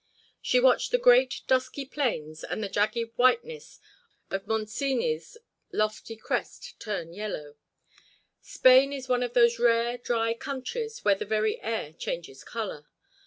[0.41, 3.79] She watched the great, dusky plains and the jagged whiteness
[4.31, 5.37] of Montseny's
[5.71, 7.55] lofty crest turn yellow.
[8.41, 12.87] Spain is one of those rare, dry countries where the very air changes color.